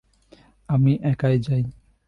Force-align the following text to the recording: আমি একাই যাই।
আমি 0.69 0.91
একাই 1.03 1.35
যাই। 1.39 1.63